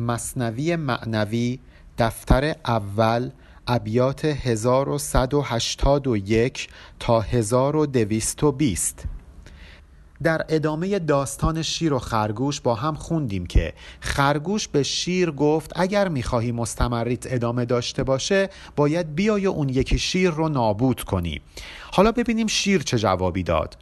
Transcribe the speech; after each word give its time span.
مصنوی 0.00 0.76
معنوی 0.76 1.58
دفتر 1.98 2.54
اول 2.66 3.30
ابیات 3.66 4.24
1181 4.24 6.68
تا 7.00 7.20
1220 7.20 9.04
در 10.22 10.44
ادامه 10.48 10.98
داستان 10.98 11.62
شیر 11.62 11.92
و 11.92 11.98
خرگوش 11.98 12.60
با 12.60 12.74
هم 12.74 12.94
خوندیم 12.94 13.46
که 13.46 13.72
خرگوش 14.00 14.68
به 14.68 14.82
شیر 14.82 15.30
گفت 15.30 15.72
اگر 15.76 16.08
می‌خواهی 16.08 16.52
مستمریت 16.52 17.32
ادامه 17.32 17.64
داشته 17.64 18.04
باشه 18.04 18.48
باید 18.76 19.14
بیای 19.14 19.46
اون 19.46 19.68
یکی 19.68 19.98
شیر 19.98 20.30
رو 20.30 20.48
نابود 20.48 21.04
کنی. 21.04 21.40
حالا 21.92 22.12
ببینیم 22.12 22.46
شیر 22.46 22.82
چه 22.82 22.98
جوابی 22.98 23.42
داد. 23.42 23.76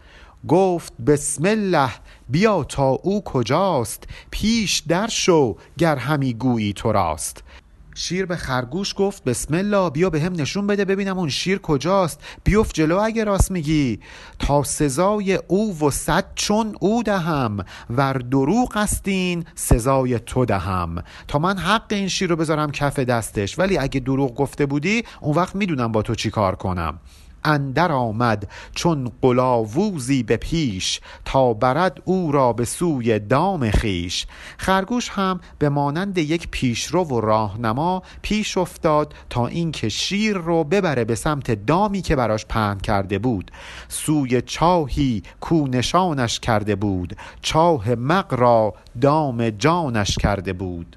گفت 0.48 0.92
بسم 1.06 1.44
الله 1.44 1.90
بیا 2.28 2.64
تا 2.64 2.88
او 2.88 3.24
کجاست 3.24 4.04
پیش 4.30 4.78
در 4.78 5.08
شو 5.08 5.56
گر 5.78 5.96
همی 5.96 6.34
گویی 6.34 6.72
تو 6.72 6.92
راست. 6.92 7.42
شیر 7.94 8.26
به 8.26 8.36
خرگوش 8.36 8.94
گفت 8.96 9.24
بسم 9.24 9.54
الله 9.54 9.90
بیا 9.90 10.10
به 10.10 10.20
هم 10.20 10.32
نشون 10.32 10.66
بده 10.66 10.84
ببینم 10.84 11.18
اون 11.18 11.28
شیر 11.28 11.58
کجاست 11.58 12.20
بیفت 12.44 12.74
جلو 12.74 12.98
اگه 12.98 13.24
راست 13.24 13.50
میگی. 13.50 14.00
تا 14.38 14.62
سزای 14.62 15.34
او 15.34 15.78
و 15.78 15.90
صد 15.90 16.24
چون 16.34 16.76
او 16.80 17.02
دهم 17.02 17.64
ور 17.90 18.12
دروغ 18.12 18.76
استین 18.76 19.44
سزای 19.54 20.18
تو 20.18 20.44
دهم. 20.44 21.04
تا 21.28 21.38
من 21.38 21.58
حق 21.58 21.86
این 21.92 22.08
شیر 22.08 22.30
رو 22.30 22.36
بذارم 22.36 22.70
کف 22.70 22.98
دستش 22.98 23.58
ولی 23.58 23.78
اگه 23.78 24.00
دروغ 24.00 24.34
گفته 24.34 24.66
بودی 24.66 25.04
اون 25.20 25.36
وقت 25.36 25.54
می‌دونم 25.56 25.92
با 25.92 26.02
تو 26.02 26.14
چی 26.14 26.30
کار 26.30 26.54
کنم. 26.54 26.98
اندر 27.48 27.92
آمد 27.92 28.50
چون 28.74 29.12
قلاووزی 29.22 30.22
به 30.22 30.36
پیش 30.36 31.00
تا 31.24 31.52
برد 31.54 32.02
او 32.04 32.32
را 32.32 32.52
به 32.52 32.64
سوی 32.64 33.18
دام 33.18 33.70
خیش 33.70 34.26
خرگوش 34.58 35.08
هم 35.08 35.40
به 35.58 35.68
مانند 35.68 36.18
یک 36.18 36.48
پیشرو 36.50 37.04
و 37.04 37.20
راهنما 37.20 38.02
پیش 38.22 38.58
افتاد 38.58 39.14
تا 39.30 39.46
اینکه 39.46 39.88
شیر 39.88 40.36
رو 40.36 40.64
ببره 40.64 41.04
به 41.04 41.14
سمت 41.14 41.66
دامی 41.66 42.02
که 42.02 42.16
براش 42.16 42.46
پهن 42.46 42.78
کرده 42.78 43.18
بود. 43.18 43.50
سوی 43.88 44.42
چاهی 44.42 45.22
کو 45.40 45.66
نشانش 45.66 46.40
کرده 46.40 46.76
بود. 46.76 47.16
چاه 47.42 47.94
مق 47.94 48.34
را 48.34 48.74
دام 49.00 49.50
جانش 49.50 50.16
کرده 50.16 50.52
بود. 50.52 50.96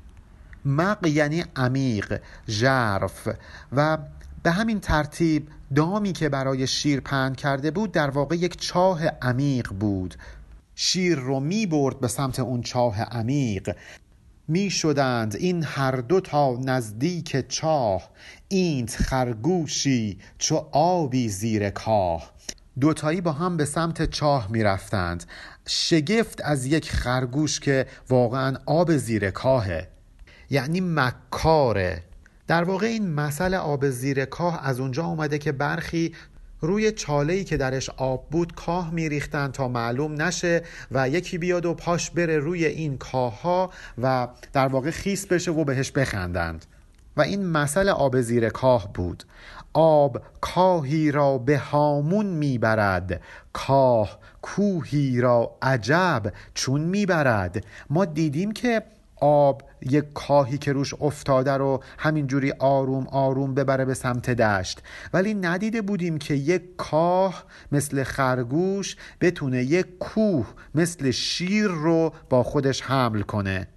مق 0.66 1.08
یعنی 1.08 1.44
عمیق 1.56 2.20
ژرف 2.48 3.28
و 3.76 3.98
به 4.44 4.52
همین 4.52 4.80
ترتیب 4.80 5.48
دامی 5.76 6.14
که 6.14 6.30
برای 6.30 6.68
شیر 6.68 7.00
پهن 7.00 7.36
کرده 7.36 7.72
بود 7.72 7.92
در 7.92 8.10
واقع 8.10 8.36
یک 8.36 8.62
چاه 8.62 9.08
عمیق 9.08 9.72
بود. 9.74 10.16
شیر 10.76 11.18
رو 11.18 11.40
می 11.40 11.66
برد 11.66 12.00
به 12.00 12.08
سمت 12.08 12.40
اون 12.40 12.62
چاه 12.62 13.02
عمیق. 13.02 13.76
می 14.48 14.70
شدند 14.70 15.36
این 15.36 15.64
هر 15.64 15.92
دو 15.92 16.22
تا 16.22 16.58
نزدیک 16.66 17.50
چاه 17.50 18.10
اینت 18.48 18.96
خرگوشی 18.96 20.20
چو 20.38 20.56
آبی 20.72 21.30
زیر 21.30 21.70
کاه. 21.70 22.32
دوتایی 22.80 23.22
با 23.22 23.32
هم 23.32 23.58
به 23.58 23.66
سمت 23.66 24.10
چاه 24.10 24.52
می 24.52 24.64
رفتند. 24.64 25.24
شگفت 25.68 26.42
از 26.44 26.66
یک 26.66 26.92
خرگوش 26.92 27.60
که 27.60 27.88
واقعا 28.10 28.58
آب 28.66 28.98
زیر 28.98 29.32
کاهه. 29.32 29.88
یعنی 30.50 30.82
مکاره. 30.82 32.04
در 32.52 32.64
واقع 32.64 32.88
این 32.88 33.14
مسئله 33.14 33.58
آب 33.58 33.90
زیر 33.90 34.26
کاه 34.26 34.68
از 34.68 34.80
اونجا 34.80 35.06
اومده 35.06 35.38
که 35.38 35.52
برخی 35.52 36.16
روی 36.62 36.92
چاله 36.92 37.44
که 37.44 37.58
درش 37.58 37.90
آب 37.90 38.30
بود 38.30 38.56
کاه 38.56 38.92
میریختن 38.92 39.52
تا 39.52 39.68
معلوم 39.68 40.22
نشه 40.22 40.64
و 40.92 41.10
یکی 41.10 41.38
بیاد 41.38 41.66
و 41.66 41.74
پاش 41.74 42.12
بره 42.12 42.38
روی 42.38 42.66
این 42.66 42.98
کاه 42.98 43.42
ها 43.42 43.72
و 44.02 44.28
در 44.54 44.68
واقع 44.68 44.92
خیس 44.92 45.26
بشه 45.28 45.52
و 45.52 45.64
بهش 45.64 45.92
بخندند. 45.92 46.66
و 47.18 47.22
این 47.22 47.46
مسئله 47.46 47.92
آب 47.92 48.22
زیر 48.22 48.50
کاه 48.50 48.94
بود. 48.94 49.24
آب 49.74 50.22
کاهی 50.42 51.12
را 51.12 51.38
به 51.38 51.58
هامون 51.58 52.26
می‌برد. 52.26 53.22
کاه 53.54 54.20
کوهی 54.42 55.22
را 55.22 55.58
عجب 55.62 56.34
چون 56.54 56.82
می‌برد. 56.82 57.66
ما 57.90 58.06
دیدیم 58.06 58.52
که 58.52 58.84
آب 59.22 59.71
یک 59.82 60.06
کاهی 60.14 60.58
که 60.58 60.74
روش 60.74 60.94
افتاده 61.02 61.52
رو 61.52 61.84
همینجوری 61.98 62.52
آروم 62.60 63.08
آروم 63.08 63.54
ببره 63.54 63.86
به 63.86 63.94
سمت 63.94 64.30
دشت. 64.30 64.82
ولی 65.14 65.34
ندیده 65.34 65.82
بودیم 65.82 66.18
که 66.18 66.34
یک 66.34 66.76
کاه 66.78 67.44
مثل 67.72 68.04
خرگوش 68.04 68.96
بتونه 69.22 69.64
یک 69.64 69.98
کوه 70.00 70.48
مثل 70.76 71.12
شیر 71.12 71.68
رو 71.68 72.14
با 72.30 72.44
خودش 72.44 72.82
حمل 72.82 73.22
کنه. 73.22 73.68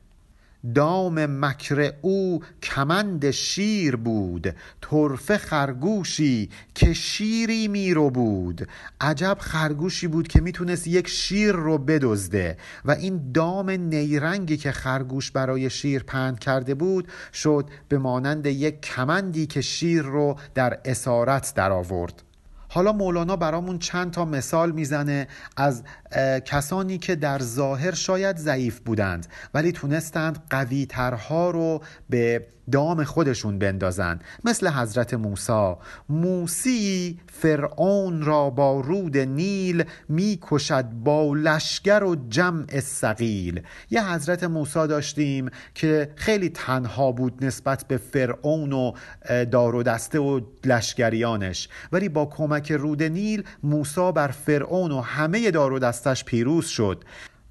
دام 0.75 1.45
مکر 1.45 1.93
او 2.03 2.43
کمند 2.63 3.31
شیر 3.31 3.97
بود 3.97 4.55
طرفه 4.81 5.39
خرگوشی 5.39 6.51
که 6.75 6.93
شیری 6.93 7.69
میرو 7.69 8.11
بود. 8.11 8.69
عجب 9.01 9.37
خرگوشی 9.41 10.07
بود 10.07 10.29
که 10.29 10.41
می‌تونست 10.41 10.87
یک 10.87 11.09
شیر 11.09 11.53
رو 11.53 11.79
بدزده 11.79 12.57
و 12.85 12.91
این 12.91 13.33
دام 13.33 13.71
نیرنگی 13.71 14.57
که 14.57 14.73
خرگوش 14.73 15.31
برای 15.31 15.71
شیر 15.71 16.03
پند 16.03 16.39
کرده 16.39 16.75
بود 16.75 17.09
شد 17.33 17.69
به 17.89 17.99
مانند 17.99 18.47
یک 18.47 18.81
کمندی 18.81 19.47
که 19.47 19.61
شیر 19.61 20.03
رو 20.03 20.37
در 20.55 20.81
اسارت 20.85 21.53
درآورد. 21.57 22.24
حالا 22.75 22.93
مولانا 22.93 23.37
برامون 23.37 23.79
چند 23.79 24.11
تا 24.11 24.25
مثال 24.25 24.73
می‌زنه 24.73 25.29
از 25.57 25.83
کسانی 26.45 26.99
که 26.99 27.15
در 27.15 27.39
ظاهر 27.39 27.95
شاید 27.95 28.37
ضعیف 28.37 28.81
بودند 28.81 29.27
ولی 29.55 29.73
تونستند 29.73 30.43
قوی 30.51 30.87
ترها 30.87 31.51
رو 31.51 31.83
به 32.11 32.47
دام 32.73 33.05
خودشون 33.05 33.59
بندازن 33.59 34.19
مثل 34.45 34.69
حضرت 34.69 35.15
موسی. 35.15 35.75
موسی 36.09 37.21
فرعون 37.33 38.23
را 38.23 38.51
با 38.51 38.81
رود 38.81 39.19
نیل 39.19 39.85
می‌کشد 40.09 40.85
با 40.85 41.35
لشگر 41.35 42.05
و 42.05 42.17
جمع 42.29 42.81
سقیل 42.81 43.63
یه 43.91 44.13
حضرت 44.13 44.45
موسی 44.45 44.87
داشتیم 44.87 45.51
که 45.75 46.13
خیلی 46.17 46.49
تنها 46.49 47.13
بود 47.13 47.45
نسبت 47.45 47.85
به 47.89 47.97
فرعون 47.97 48.73
و 48.73 48.93
دار 49.45 49.75
و 49.75 49.83
دسته 49.83 50.19
و 50.19 50.41
لشگریانش 50.65 51.69
ولی 51.93 52.09
با 52.09 52.27
کمک 52.27 52.64
رود 52.71 53.03
نیل 53.03 53.45
موسی 53.63 54.13
بر 54.13 54.29
فرعون 54.29 54.93
و 54.93 55.01
همه 55.01 55.51
دار 55.51 55.73
و 55.73 55.79
دستش 55.79 56.25
پیروز 56.25 56.67
شد. 56.67 57.05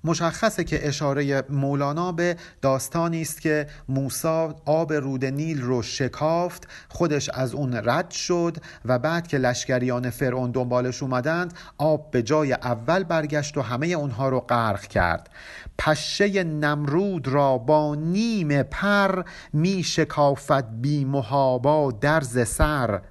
مشخصه 0.05 0.63
که 0.63 0.87
اشاره 0.87 1.43
مولانا 1.49 2.11
به 2.11 2.37
داستانی 2.61 3.21
است 3.21 3.41
که 3.41 3.67
موسا 3.89 4.55
آب 4.65 4.93
رود 4.93 5.25
نیل 5.25 5.61
رو 5.61 5.81
شکافت 5.81 6.67
خودش 6.89 7.29
از 7.29 7.53
اون 7.53 7.73
رد 7.73 8.11
شد 8.11 8.57
و 8.85 8.99
بعد 8.99 9.27
که 9.27 9.37
لشکریان 9.37 10.09
فرعون 10.09 10.51
دنبالش 10.51 11.03
اومدند 11.03 11.53
آب 11.77 12.11
به 12.11 12.23
جای 12.23 12.53
اول 12.53 13.03
برگشت 13.03 13.57
و 13.57 13.61
همه 13.61 13.87
اونها 13.87 14.29
رو 14.29 14.39
غرق 14.39 14.81
کرد. 14.81 15.29
پشه 15.77 16.43
نمرود 16.43 17.27
را 17.27 17.57
با 17.57 17.95
نیم 17.95 18.63
پر 18.63 19.23
می 19.53 19.83
شکافت 19.83 20.63
بی 20.63 21.05
محابا 21.05 21.91
درز 21.91 22.47
سر. 22.47 23.01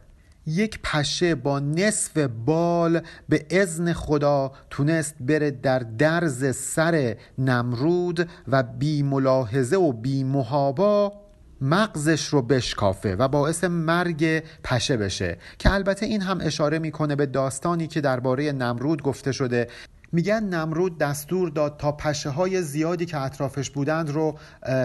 یک 0.47 0.79
پشه 0.83 1.35
با 1.35 1.61
نصف 1.61 2.19
بال 2.19 3.01
به 3.29 3.47
ازن 3.61 3.93
خدا 3.93 4.53
تونست 4.71 5.15
بره 5.21 5.51
در 5.51 5.79
درز 5.79 6.57
سر 6.57 7.17
نمرود 7.39 8.29
و 8.49 8.63
بی 8.63 9.03
ملاحظه 9.03 9.77
و 9.77 9.93
بی 9.93 10.25
محابا 10.25 11.13
مغزش 11.61 12.27
رو 12.27 12.43
بشکافه 12.43 13.17
و 13.17 13.29
باعث 13.29 13.65
مرگ 13.65 14.43
پشه 14.65 14.97
بشه. 14.97 15.39
که 15.59 15.73
البته 15.73 16.07
این 16.07 16.21
هم 16.21 16.39
اشاره 16.41 16.79
می‌کنه 16.79 17.17
به 17.17 17.27
داستانی 17.27 17.87
که 17.87 18.01
درباره 18.01 18.53
نمرود 18.53 19.03
گفته 19.03 19.33
شده. 19.33 19.69
میگن 20.13 20.45
نمرود 20.45 20.99
دستور 20.99 21.49
داد 21.49 21.77
تا 21.77 21.93
پشه 21.93 22.31
های 22.31 22.63
زیادی 22.63 23.07
که 23.07 23.19
اطرافش 23.21 23.71
بودند 23.71 24.11
رو 24.11 24.39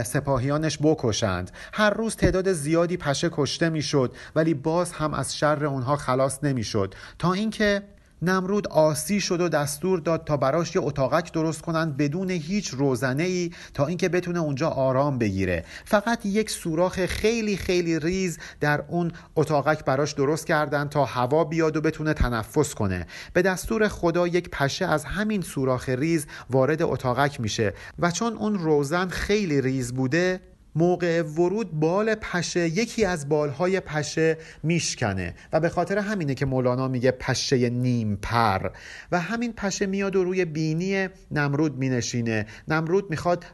سپاهیانش 0.05 0.77
بکشند. 0.81 1.51
هر 1.73 1.89
روز 1.89 2.15
تعداد 2.15 2.53
زیادی 2.53 2.97
پشه 2.97 3.29
کشته 3.31 3.69
می‌شد 3.69 4.15
ولی 4.35 4.53
باز 4.53 4.91
هم 4.91 5.13
از 5.13 5.37
شر 5.37 5.65
اونها 5.65 5.95
خلاص 5.95 6.43
نمی‌شد. 6.43 6.95
تا 7.19 7.33
اینکه 7.33 7.83
نمرود 8.21 8.67
آسی 8.67 9.21
شد 9.21 9.41
و 9.41 9.49
دستور 9.49 9.99
داد 9.99 10.23
تا 10.23 10.37
براش 10.37 10.75
یه 10.75 10.81
اتاقک 10.81 11.31
درست 11.33 11.61
کنند 11.61 11.97
بدون 11.97 12.29
هیچ 12.29 12.69
روزنه 12.69 13.23
ای 13.23 13.51
تا 13.73 13.85
اینکه 13.85 14.09
بتونه 14.09 14.39
اونجا 14.39 14.69
آرام 14.69 15.17
بگیره. 15.17 15.65
فقط 15.85 16.25
یک 16.25 16.49
سوراخ 16.49 17.05
خیلی 17.05 17.57
خیلی 17.57 17.99
ریز 17.99 18.37
در 18.59 18.83
اون 18.87 19.11
اتاقک 19.35 19.85
براش 19.85 20.13
درست 20.13 20.47
کردن 20.47 20.87
تا 20.87 21.05
هوا 21.05 21.43
بیاد 21.43 21.77
و 21.77 21.81
بتونه 21.81 22.13
تنفس 22.13 22.73
کنه. 22.73 23.07
به 23.33 23.41
دستور 23.41 23.87
خدا 23.87 24.27
یک 24.27 24.49
پشه 24.49 24.85
از 24.85 25.05
همین 25.05 25.41
سوراخ 25.41 25.89
ریز 25.89 26.25
وارد 26.49 26.81
اتاقک 26.81 27.41
میشه 27.41 27.73
و 27.99 28.11
چون 28.11 28.33
اون 28.33 28.59
روزن 28.59 29.07
خیلی 29.07 29.61
ریز 29.61 29.93
بوده 29.93 30.39
موقع 30.77 31.21
ورود 31.21 31.79
بال 31.79 32.15
پشه 32.15 32.59
یکی 32.59 33.05
از 33.05 33.29
بالهای 33.29 33.79
پشه 33.79 34.37
میشکنه. 34.63 35.33
و 35.53 35.59
به 35.59 35.69
خاطر 35.69 35.97
همینه 35.97 36.35
که 36.35 36.45
مولانا 36.45 36.87
میگه 36.87 37.11
پشه 37.11 37.69
نیم 37.69 38.15
پر. 38.21 38.69
و 39.11 39.19
همین 39.19 39.53
پشه 39.53 39.85
میاد 39.85 40.15
و 40.15 40.23
روی 40.23 40.45
بینی 40.45 41.07
نمرود 41.31 41.77
مینشینه. 41.77 42.45
نمرود 42.67 43.09
می‌خواد 43.09 43.45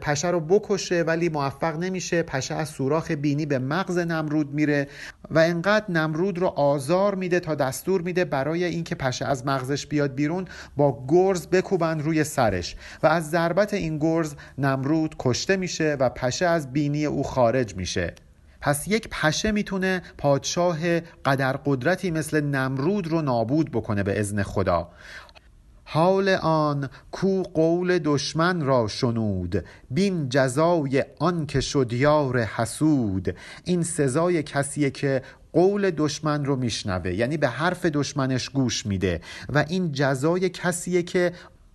پشه 0.00 0.28
رو 0.28 0.40
بکشه 0.40 1.02
ولی 1.02 1.28
موفق 1.28 1.76
نمیشه. 1.76 2.22
پشه 2.22 2.54
از 2.54 2.68
سوراخ 2.68 3.10
بینی 3.10 3.46
به 3.46 3.58
مغز 3.58 3.98
نمرود 3.98 4.54
میره 4.54 4.88
و 5.30 5.38
انقدر 5.38 5.90
نمرود 5.90 6.38
رو 6.38 6.46
آزار 6.46 7.14
میده 7.14 7.40
تا 7.40 7.54
دستور 7.54 8.02
میده 8.02 8.24
برای 8.24 8.64
اینکه 8.64 8.94
پشه 8.94 9.24
از 9.24 9.46
مغزش 9.46 9.86
بیاد 9.86 10.14
بیرون 10.14 10.44
با 10.76 11.04
گرز 11.08 11.46
بکوبن 11.46 11.98
روی 12.00 12.24
سرش. 12.24 12.76
و 13.02 13.06
از 13.06 13.30
ضربت 13.30 13.74
این 13.74 13.98
گرز 13.98 14.34
نمرود 14.58 15.14
کشته 15.18 15.56
میشه 15.56 15.96
و 16.00 16.08
پشه 16.08 16.46
از 16.46 16.69
بینی 16.72 17.06
او 17.06 17.22
خارج 17.22 17.76
میشه. 17.76 18.14
پس 18.60 18.88
یک 18.88 19.08
پشه 19.08 19.52
می‌تونه 19.52 20.02
پادشاه 20.18 21.00
قدر 21.00 21.52
قدرتی 21.52 22.10
مثل 22.10 22.40
نمرود 22.40 23.06
رو 23.06 23.22
نابود 23.22 23.70
بکنه 23.70 24.02
به 24.02 24.20
ازن 24.20 24.42
خدا. 24.42 24.88
حال 25.84 26.28
آن 26.28 26.88
کو 27.10 27.42
قول 27.42 27.98
دشمن 27.98 28.60
را 28.60 28.88
شنود 28.88 29.64
بین 29.90 30.28
جزای 30.28 31.04
آن 31.18 31.46
که 31.46 31.60
شد 31.60 31.92
یار 31.92 32.42
حسود. 32.42 33.36
این 33.64 33.82
سزای 33.82 34.42
کسیه 34.42 34.90
که 34.90 35.22
قول 35.52 35.90
دشمن 35.90 36.44
رو 36.44 36.56
میشنوه 36.56 37.14
یعنی 37.14 37.36
به 37.36 37.48
حرف 37.48 37.86
دشمنش 37.86 38.48
گوش 38.48 38.86
میده 38.86 39.20
و 39.48 39.64
این 39.68 39.92
جزای 39.92 40.48
کسیه 40.48 41.02
که 41.02 41.32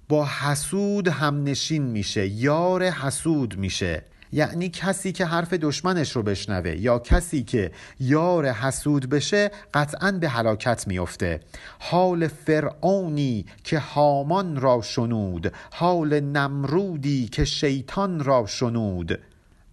با 0.09 0.25
حسود 0.25 1.07
هم 1.07 1.43
نشین 1.43 1.83
میشه 1.83 2.27
یار 2.27 2.83
حسود 2.83 3.57
میشه. 3.57 4.03
یعنی 4.35 4.69
کسی 4.69 5.11
که 5.11 5.25
حرف 5.25 5.53
دشمنش 5.53 6.11
رو 6.11 6.23
بشنوه 6.23 6.71
یا 6.71 6.99
کسی 6.99 7.43
که 7.43 7.71
یار 7.99 8.51
حسود 8.51 9.09
بشه 9.09 9.51
قطعا 9.73 10.11
به 10.11 10.29
هلاکت 10.29 10.87
میفته 10.87 11.39
حال 11.79 12.27
فرعونی 12.27 13.45
که 13.63 13.79
هامان 13.79 14.61
را 14.61 14.81
شنود 14.81 15.53
حال 15.71 16.19
نمرودی 16.19 17.27
که 17.27 17.45
شیطان 17.45 18.23
را 18.23 18.45
شنود. 18.45 19.19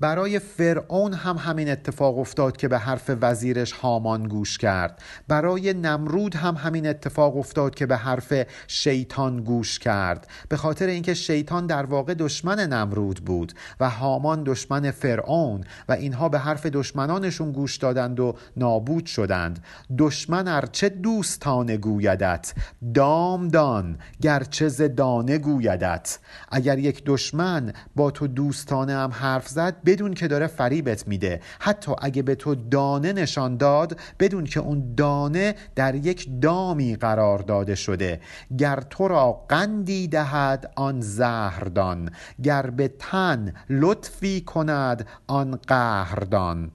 برای 0.03 0.39
فرعون 0.39 1.15
هم 1.15 1.37
همین 1.37 1.71
اتفاق 1.71 2.19
افتاد 2.19 2.57
که 2.57 2.69
به 2.69 2.79
حرف 2.79 3.11
وزیرش 3.21 3.73
هامان 3.73 4.29
گوش 4.29 4.59
کرد. 4.59 5.03
برای 5.29 5.73
نمرود 5.73 6.35
هم 6.35 6.55
همین 6.55 6.87
اتفاق 6.87 7.37
افتاد 7.37 7.75
که 7.75 7.87
به 7.87 7.97
حرف 7.97 8.35
شیطان 8.67 9.45
گوش 9.45 9.79
کرد. 9.79 10.27
به 10.49 10.57
خاطر 10.57 10.87
اینکه 10.87 11.15
شیطان 11.15 11.67
در 11.67 11.85
واقع 11.85 12.15
دشمن 12.15 12.61
نمرود 12.61 13.25
بود 13.25 13.53
و 13.81 13.91
هامان 13.91 14.43
دشمن 14.45 14.91
فرعون 14.91 15.65
و 15.89 15.93
اینها 15.93 16.29
به 16.29 16.39
حرف 16.39 16.67
دشمنانشون 16.67 17.53
گوش 17.53 17.77
دادند 17.77 18.21
و 18.21 18.37
نابود 18.57 19.07
شدند. 19.07 19.65
دشمن 19.99 20.49
ارچه 20.49 20.89
دوستانه 20.89 21.77
گویدت؟ 21.77 22.55
دام 22.95 23.49
دان 23.49 23.99
گرچه 24.21 24.69
زدانه 24.69 25.39
گویدت. 25.39 26.19
اگر 26.49 26.79
یک 26.79 27.03
دشمن 27.07 27.73
با 27.97 28.11
تو 28.11 28.27
دوستانه 28.27 28.93
هم 28.93 29.11
حرف 29.11 29.49
زد 29.49 29.92
بدون 29.93 30.15
که 30.15 30.29
داره 30.29 30.47
فریبت 30.47 31.09
میده. 31.09 31.41
حتی 31.61 31.93
اگه 31.99 32.23
به 32.23 32.35
تو 32.35 32.55
دانه 32.55 33.13
نشان 33.13 33.57
داد 33.57 34.01
بدون 34.19 34.45
که 34.45 34.61
اون 34.61 34.95
دانه 34.95 35.55
در 35.75 35.95
یک 35.95 36.29
دامی 36.43 36.97
قرار 36.97 37.39
داده 37.39 37.75
شده. 37.75 38.21
گر 38.59 38.81
تو 38.91 39.09
را 39.09 39.33
قندی 39.49 40.09
دهد 40.09 40.73
آن 40.77 41.01
زهردان. 41.01 42.11
گر 42.43 42.71
به 42.71 42.89
تن 42.99 43.55
لطفی 43.71 44.41
کند 44.41 45.07
آن 45.27 45.59
قهردان. 45.67 46.71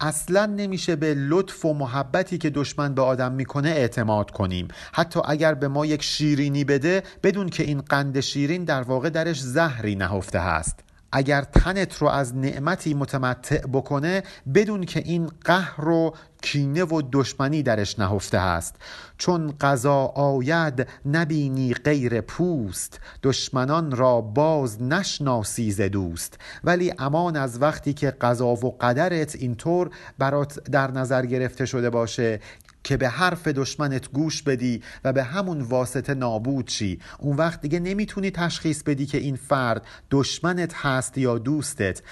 اصلا 0.00 0.46
نمیشه 0.46 0.96
به 0.96 1.14
لطف 1.14 1.64
و 1.64 1.74
محبتی 1.74 2.38
که 2.38 2.50
دشمن 2.50 2.94
به 2.94 3.02
آدم 3.02 3.32
می‌کنه 3.32 3.68
اعتماد 3.68 4.30
کنیم. 4.30 4.68
حتی 4.92 5.20
اگر 5.24 5.54
به 5.54 5.68
ما 5.68 5.86
یک 5.86 6.02
شیرینی 6.02 6.64
بده 6.64 7.02
بدون 7.22 7.48
که 7.48 7.62
این 7.62 7.80
قند 7.80 8.20
شیرین 8.20 8.64
در 8.64 8.82
واقع 8.82 9.10
درش 9.10 9.40
زهری 9.40 9.94
نهفته 9.96 10.38
هست. 10.38 10.91
اگر 11.12 11.42
تنت 11.42 11.96
رو 11.96 12.08
از 12.08 12.36
نعمتی 12.36 12.94
متمتع 12.94 13.66
بکنه 13.66 14.22
بدون 14.54 14.84
که 14.84 15.00
این 15.00 15.30
قهر 15.44 15.88
و 15.88 16.14
کینه 16.42 16.84
و 16.84 17.02
دشمنی 17.12 17.62
درش 17.62 17.98
نهفته 17.98 18.40
هست 18.40 18.74
چون 19.18 19.54
قضا 19.60 20.04
آید 20.04 20.86
نبینی 21.06 21.74
غیر 21.74 22.20
پوست. 22.20 23.00
دشمنان 23.22 23.96
را 23.96 24.20
باز 24.20 24.82
نشناسی 24.82 25.70
ز 25.70 25.80
دوست. 25.80 26.38
ولی 26.64 26.94
امان 26.98 27.36
از 27.36 27.62
وقتی 27.62 27.92
که 27.92 28.10
قضا 28.10 28.46
و 28.46 28.76
قدرت 28.80 29.36
اینطور 29.36 29.90
برات 30.18 30.70
در 30.70 30.90
نظر 30.90 31.26
گرفته 31.26 31.66
شده 31.66 31.90
باشه. 31.90 32.40
که 32.84 32.96
به 32.96 33.08
حرف 33.08 33.48
دشمنت 33.48 34.12
گوش 34.12 34.42
بدی 34.42 34.82
و 35.04 35.12
به 35.12 35.22
همون 35.22 35.60
واسطه 35.60 36.14
نابود 36.14 36.68
شی. 36.68 37.00
اون 37.18 37.36
وقت 37.36 37.60
دیگه 37.60 37.80
نمی‌تونی 37.80 38.30
تشخیص 38.30 38.82
بدی 38.82 39.06
که 39.06 39.18
این 39.18 39.36
فرد 39.36 39.86
دشمنت 40.10 40.74
هست 40.74 41.18
یا 41.18 41.38
دوستت. 41.38 42.02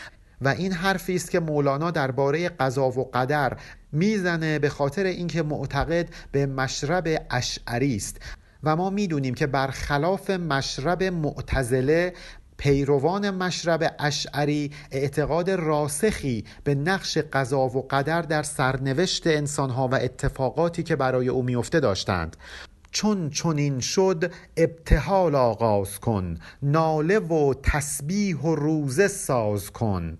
و 0.40 0.49
این 0.49 0.72
حرفی 0.72 1.14
است 1.14 1.31
که 1.31 1.40
مولانا 1.40 1.90
درباره 1.90 2.49
قضا 2.49 2.88
و 2.88 3.11
قدر 3.14 3.56
می‌زنه 3.93 4.58
به 4.58 4.69
خاطر 4.69 5.05
اینکه 5.05 5.43
معتقد 5.43 6.08
به 6.32 6.46
مشرب 6.46 7.26
اشعری 7.31 7.96
است. 7.96 8.20
و 8.62 8.76
ما 8.76 8.90
می‌دونیم 8.90 9.34
که 9.34 9.46
برخلاف 9.46 10.31
مشرب 10.31 11.02
معتزله 11.02 12.12
پیروان 12.61 13.31
مشرب 13.31 13.95
اشعری 13.99 14.71
اعتقاد 14.91 15.51
راسخی 15.51 16.45
به 16.65 16.75
نقش 16.75 17.19
قضا 17.19 17.61
و 17.61 17.87
قدر 17.91 18.23
در 18.23 18.43
سرنوشت 18.43 19.27
انسانها 19.27 19.89
و 19.89 19.95
اتفاقاتی 19.95 20.83
که 20.83 20.97
برای 20.97 21.29
او 21.29 21.43
میفته 21.43 21.81
داشتند. 21.81 22.37
چون 22.91 23.31
چنین 23.31 23.81
شد 23.81 24.33
ابتحال 24.57 25.35
آغاز 25.35 26.01
کن 26.01 26.39
ناله 26.62 27.19
و 27.19 27.55
تسبیح 27.62 28.37
و 28.37 28.55
روزه 28.55 29.09
ساز 29.09 29.71
کن. 29.71 30.19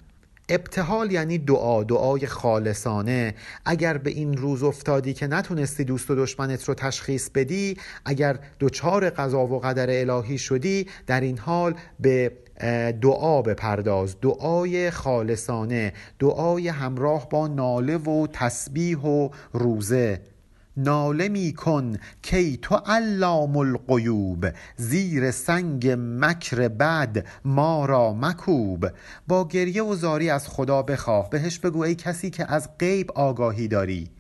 ابتحال 0.51 1.13
یعنی 1.13 1.39
دعا 1.39 1.85
دعای 1.85 2.27
خالصانه. 2.27 3.35
اگر 3.65 3.99
به 3.99 4.11
این 4.11 4.37
روز 4.37 4.63
افتادی 4.63 5.15
که 5.15 5.27
نتونستی 5.27 5.85
دوست 5.85 6.11
و 6.11 6.15
دشمنت 6.15 6.65
رو 6.65 6.75
تشخیص 6.75 7.31
بدی 7.31 7.77
اگر 8.05 8.39
دچار 8.61 9.11
قضا 9.11 9.47
و 9.47 9.61
قدر 9.61 9.87
الهی 10.01 10.39
شدی 10.39 10.87
در 11.07 11.21
این 11.21 11.39
حال 11.39 11.75
به 12.01 12.33
دعا 13.03 13.43
بپرداز. 13.43 14.17
دعای 14.23 14.91
خالصانه 14.91 15.93
دعای 16.19 16.69
همراه 16.69 17.29
با 17.29 17.49
ناله 17.49 17.97
و 17.97 18.27
تسبیح 18.33 18.99
و 18.99 19.29
روزه. 19.53 20.21
ناله 20.77 21.29
می 21.29 21.53
کن 21.53 21.97
کی 22.23 22.57
تو 22.63 22.75
علام 22.75 23.57
القیوب 23.57 24.47
زیر 24.77 25.31
سنگ 25.31 25.95
مکر 25.99 26.69
بد 26.69 27.27
ما 27.45 27.85
را 27.87 28.13
مکوب. 28.13 28.87
با 29.29 29.49
گریه 29.49 29.83
و 29.83 29.95
زاری 29.95 30.31
از 30.31 30.49
خدا 30.49 30.83
بخواه 30.83 31.31
بهش 31.31 31.59
بگو 31.59 31.83
ای 31.83 31.95
کسی 31.95 32.31
که 32.31 32.53
از 32.53 32.69
غیب 32.79 33.13
آگاهی 33.13 33.69
داری. 33.69 34.11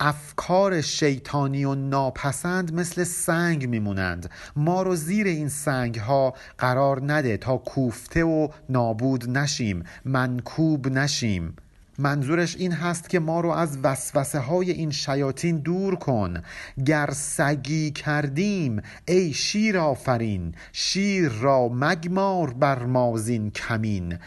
افکار 0.00 0.80
شیطانی 0.80 1.64
و 1.64 1.74
ناپسند 1.74 2.74
مثل 2.74 3.04
سنگ 3.04 3.68
میمونند. 3.68 4.30
ما 4.56 4.82
رو 4.82 4.96
زیر 4.96 5.26
این 5.26 5.48
سنگ 5.48 5.98
ها 5.98 6.34
قرار 6.58 7.12
نده 7.12 7.36
تا 7.36 7.56
کوفته 7.56 8.24
و 8.24 8.48
نابود 8.68 9.30
نشیم 9.30 9.84
منکوب 10.04 10.88
نشیم. 10.88 11.56
منظورش 11.98 12.56
این 12.56 12.72
هست 12.72 13.08
که 13.08 13.20
ما 13.20 13.40
رو 13.40 13.50
از 13.50 13.78
وسوسه 13.82 14.38
های 14.38 14.70
این 14.70 14.90
شیاطین 14.90 15.58
دور 15.58 15.96
کن. 15.96 16.42
گر 16.86 17.10
سگی 17.12 17.90
کردیم 17.90 18.82
ای 19.08 19.32
شیر 19.32 19.78
آفرین 19.78 20.54
شیر 20.72 21.28
را 21.28 21.68
مگمار 21.68 22.54
بر 22.54 22.84
مازین 22.84 23.50
کمین. 23.50 24.18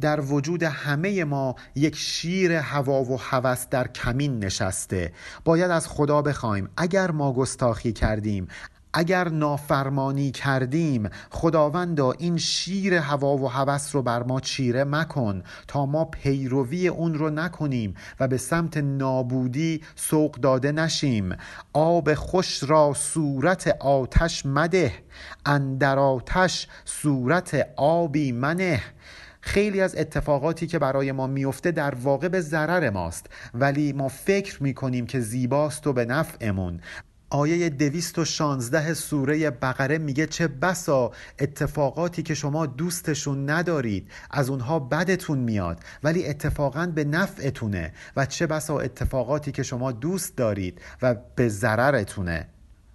در 0.00 0.20
وجود 0.20 0.62
همه 0.62 1.24
ما 1.24 1.56
یک 1.74 1.96
شیر 1.96 2.52
هوا 2.52 3.02
و 3.02 3.20
هوس 3.20 3.68
در 3.68 3.88
کمین 3.88 4.44
نشسته. 4.44 5.12
باید 5.44 5.70
از 5.70 5.88
خدا 5.88 6.22
بخوایم 6.22 6.68
اگر 6.76 7.10
ما 7.10 7.32
گستاخی 7.32 7.92
کردیم 7.92 8.48
اگر 8.94 9.28
نافرمانی 9.28 10.30
کردیم 10.30 11.08
خداوندا 11.30 12.12
این 12.12 12.36
شیر 12.36 12.94
هوا 12.94 13.36
و 13.36 13.48
هوس 13.48 13.94
رو 13.94 14.02
بر 14.02 14.22
ما 14.22 14.40
چیره 14.40 14.84
مکن 14.84 15.42
تا 15.68 15.86
ما 15.86 16.04
پیروی 16.04 16.88
اون 16.88 17.14
رو 17.14 17.30
نکنیم 17.30 17.94
و 18.20 18.28
به 18.28 18.36
سمت 18.36 18.76
نابودی 18.76 19.80
سوق 19.96 20.34
داده 20.34 20.72
نشیم. 20.72 21.36
آب 21.72 22.14
خوش 22.14 22.62
را 22.62 22.92
صورت 22.94 23.76
آتش 23.80 24.46
مده 24.46 24.92
اندر 25.46 25.98
آتش 25.98 26.68
صورت 26.84 27.68
آبی 27.76 28.32
منه. 28.32 28.82
خیلی 29.40 29.80
از 29.80 29.96
اتفاقاتی 29.96 30.66
که 30.66 30.78
برای 30.78 31.12
ما 31.12 31.26
میفته 31.26 31.70
در 31.70 31.94
واقع 31.94 32.28
به 32.28 32.40
ضرر 32.40 32.90
ماست 32.90 33.26
ولی 33.54 33.92
ما 33.92 34.08
فکر 34.08 34.62
می‌کنیم 34.62 35.06
که 35.06 35.20
زیباست 35.20 35.86
و 35.86 35.92
به 35.92 36.04
نفعمون. 36.04 36.80
آیه 37.34 37.68
دویست 37.68 38.18
و 38.18 38.24
شانزده 38.24 38.94
سوره 38.94 39.50
بقره 39.50 39.98
میگه 39.98 40.26
چه 40.26 40.48
بسا 40.48 41.12
اتفاقاتی 41.38 42.22
که 42.22 42.34
شما 42.34 42.66
دوستشون 42.66 43.50
ندارید 43.50 44.10
از 44.30 44.50
اونها 44.50 44.78
بدتون 44.78 45.38
میاد 45.38 45.80
ولی 46.02 46.26
اتفاقا 46.26 46.86
به 46.86 47.04
نفعتونه 47.04 47.92
و 48.16 48.26
چه 48.26 48.46
بسا 48.46 48.80
اتفاقاتی 48.80 49.52
که 49.52 49.62
شما 49.62 49.92
دوست 49.92 50.36
دارید 50.36 50.80
و 51.02 51.14
به 51.36 51.48
ضررتونه. 51.48 52.51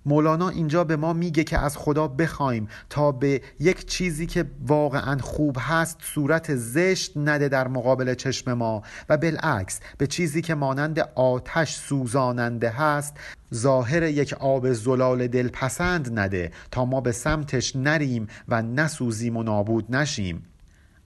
مولانا 0.07 0.49
اینجا 0.49 0.83
به 0.83 0.95
ما 0.95 1.13
میگه 1.13 1.43
که 1.43 1.57
از 1.57 1.77
خدا 1.77 2.07
بخوایم 2.07 2.67
تا 2.89 3.11
به 3.11 3.41
یک 3.59 3.85
چیزی 3.85 4.25
که 4.25 4.45
واقعا 4.67 5.17
خوب 5.17 5.57
هست 5.59 5.97
صورت 6.01 6.55
زشت 6.55 7.11
نده 7.15 7.47
در 7.49 7.67
مقابل 7.67 8.13
چشم 8.13 8.53
ما. 8.53 8.83
و 9.09 9.17
بالعکس 9.17 9.79
به 9.97 10.07
چیزی 10.07 10.41
که 10.41 10.55
مانند 10.55 10.99
آتش 11.15 11.75
سوزاننده 11.75 12.69
هست 12.69 13.17
ظاهر 13.53 14.03
یک 14.03 14.33
آب 14.33 14.71
زلال 14.71 15.27
دلپسند 15.27 16.19
نده 16.19 16.51
تا 16.71 16.85
ما 16.85 17.01
به 17.01 17.11
سمتش 17.11 17.75
نریم 17.75 18.27
و 18.47 18.61
نسوزیم 18.61 19.37
و 19.37 19.43
نابود 19.43 19.95
نشیم. 19.95 20.43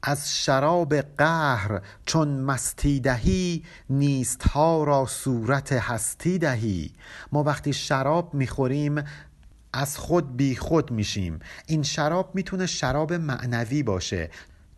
از 0.03 0.35
شراب 0.37 0.95
قهر 0.95 1.81
چون 2.05 2.27
مستی 2.27 2.99
دهی 2.99 3.63
نیست 3.89 4.43
ها 4.43 4.83
را 4.83 5.05
صورت 5.05 5.71
هستی 5.71 6.37
دهی. 6.37 6.91
ما 7.31 7.43
وقتی 7.43 7.73
شراب 7.73 8.33
می‌خوریم 8.33 9.03
از 9.73 9.97
خود 9.97 10.37
بی 10.37 10.55
خود 10.55 10.91
میشیم. 10.91 11.39
این 11.67 11.83
شراب 11.83 12.35
می‌تونه 12.35 12.65
شراب 12.65 13.13
معنوی 13.13 13.83
باشه. 13.83 14.29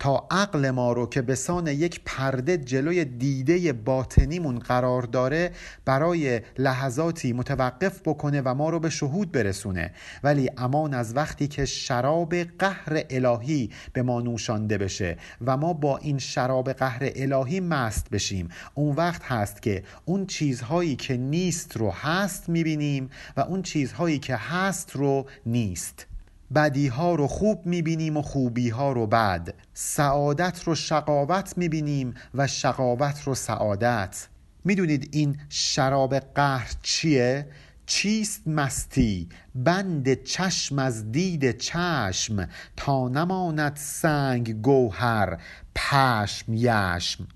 تا 0.04 0.28
عقل 0.32 0.70
ما 0.70 0.94
رو 0.94 1.06
که 1.06 1.22
به 1.22 1.36
سان 1.36 1.68
یک 1.68 2.02
پرده 2.06 2.58
جلوی 2.58 3.06
دیده 3.06 3.74
باطنیمون 3.74 4.60
قرار 4.60 5.02
داره 5.02 5.52
برای 5.86 6.42
لحظاتی 6.58 7.34
متوقف 7.34 8.02
بکنه 8.06 8.42
و 8.46 8.54
ما 8.54 8.70
رو 8.70 8.80
به 8.80 8.90
شهود 8.90 9.32
برسونه. 9.32 9.92
ولی 10.24 10.50
امان 10.58 10.94
از 10.94 11.16
وقتی 11.16 11.48
که 11.48 11.66
شراب 11.66 12.36
قهر 12.36 13.04
الهی 13.10 13.70
به 13.94 14.02
ما 14.02 14.22
نوشانده 14.22 14.78
بشه 14.78 15.18
و 15.46 15.58
ما 15.58 15.74
با 15.74 15.98
این 15.98 16.18
شراب 16.18 16.72
قهر 16.72 17.12
الهی 17.16 17.60
مست 17.60 18.10
بشیم. 18.10 18.50
اون 18.74 18.96
وقت 18.96 19.24
هست 19.24 19.62
که 19.62 19.84
اون 20.06 20.26
چیزهایی 20.26 20.96
که 20.96 21.18
نیست 21.18 21.78
رو 21.78 21.92
هست 21.92 22.50
می‌بینیم 22.50 23.10
و 23.38 23.42
اون 23.42 23.62
چیزهایی 23.62 24.20
که 24.20 24.36
هست 24.36 24.96
رو 24.96 25.26
نیست. 25.46 26.13
بدی 26.56 26.88
ها 26.88 27.16
رو 27.16 27.28
خوب 27.28 27.66
می‌بینیم 27.66 28.18
و 28.18 28.22
خوبی 28.22 28.70
ها 28.70 28.92
رو 28.92 29.08
بد. 29.08 29.54
سعادت 29.74 30.64
رو 30.64 30.76
شقاوت 30.76 31.58
می‌بینیم 31.58 32.14
و 32.34 32.48
شقاوت 32.48 33.24
رو 33.24 33.36
سعادت. 33.36 34.28
می‌دونید 34.66 35.10
این 35.12 35.38
شراب 35.50 36.20
قهر 36.20 36.72
چیه؟ 36.82 37.48
چیست 37.86 38.48
مستی؟ 38.48 39.30
بند 39.56 40.24
چشم 40.24 40.80
از 40.80 41.12
دید 41.12 41.58
چشم 41.58 42.50
تا 42.78 43.10
نماند 43.10 43.76
سنگ 43.76 44.62
گوهر. 44.62 45.38
پشم 45.76 46.54
یشم. 46.54 47.28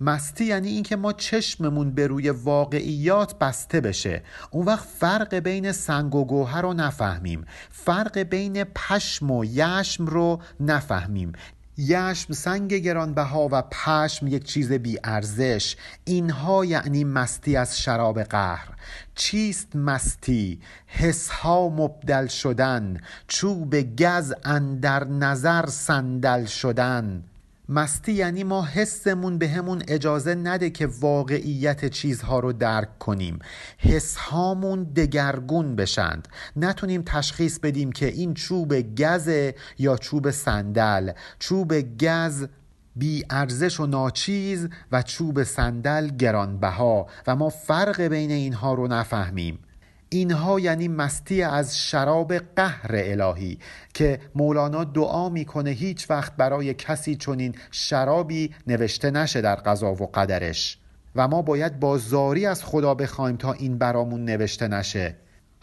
مستی 0.00 0.44
یعنی 0.44 0.68
اینکه 0.68 0.96
ما 0.96 1.12
چشممون 1.12 1.90
به 1.90 2.06
روی 2.06 2.30
واقعیات 2.30 3.38
بسته 3.38 3.80
بشه. 3.80 4.22
اون 4.50 4.66
وقت 4.66 4.88
فرق 4.88 5.34
بین 5.34 5.72
سنگ 5.72 6.14
و 6.14 6.24
گوهر 6.24 6.62
رو 6.62 6.74
نفهمیم. 6.74 7.44
فرق 7.70 8.18
بین 8.18 8.64
پشم 8.64 9.30
و 9.30 9.44
یشم 9.44 10.06
رو 10.06 10.40
نفهمیم. 10.60 11.32
یشم 11.78 12.32
سنگ 12.32 12.74
گرانبها 12.74 13.48
و 13.52 13.62
پشم 13.62 14.26
یک 14.26 14.44
چیز 14.44 14.72
بی 14.72 14.98
ارزش 15.04 15.76
اینها 16.04 16.64
یعنی 16.64 17.04
مستی 17.04 17.56
از 17.56 17.80
شراب 17.80 18.22
قهر. 18.22 18.68
چیست 19.14 19.76
مستی؟ 19.76 20.60
حسها 20.86 21.68
مبدل 21.68 22.26
شدن. 22.26 23.00
چوب 23.28 23.76
گز 23.76 24.34
اندر 24.44 25.04
نظر 25.04 25.66
صندل 25.66 26.44
شدن. 26.44 27.22
مستی 27.68 28.12
یعنی 28.12 28.44
ما 28.44 28.64
حسمون 28.64 29.38
به 29.38 29.48
همون 29.48 29.82
اجازه 29.88 30.34
نده 30.34 30.70
که 30.70 30.86
واقعیت 30.86 31.84
چیزها 31.84 32.38
رو 32.38 32.52
درک 32.52 32.98
کنیم. 32.98 33.38
حسهامون 33.78 34.84
دگرگون 34.84 35.76
بشند. 35.76 36.28
نتونیم 36.56 37.02
تشخیص 37.06 37.58
بدیم 37.58 37.92
که 37.92 38.06
این 38.06 38.34
چوب 38.34 38.74
گز 38.74 39.30
یا 39.78 39.96
چوب 39.96 40.30
صندل 40.30 41.12
چوب 41.38 41.74
گز 42.04 42.46
بی 42.96 43.24
ارزش 43.30 43.80
و 43.80 43.86
ناچیز 43.86 44.68
و 44.92 45.02
چوب 45.02 45.42
صندل 45.42 46.06
گرانبها 46.06 47.06
و 47.26 47.36
ما 47.36 47.48
فرق 47.48 48.00
بین 48.00 48.30
اینها 48.30 48.74
رو 48.74 48.88
نفهمیم. 48.88 49.58
اینها 50.08 50.60
یعنی 50.60 50.88
مستی 50.88 51.42
از 51.42 51.78
شراب 51.78 52.34
قهر 52.34 52.90
الهی 52.92 53.58
که 53.94 54.20
مولانا 54.34 54.84
دعا 54.84 55.28
می‌کنه 55.28 55.70
هیچ 55.70 56.10
وقت 56.10 56.36
برای 56.36 56.74
کسی 56.74 57.16
چنین 57.16 57.54
شرابی 57.70 58.54
نوشته 58.66 59.10
نشه 59.10 59.40
در 59.40 59.54
قضا 59.54 59.92
و 59.92 60.10
قدرش. 60.14 60.78
و 61.16 61.28
ما 61.28 61.42
باید 61.42 61.80
با 61.80 61.98
زاری 61.98 62.46
از 62.46 62.64
خدا 62.64 62.94
بخوایم 62.94 63.36
تا 63.36 63.52
این 63.52 63.78
برامون 63.78 64.24
نوشته 64.24 64.68
نشه. 64.68 65.16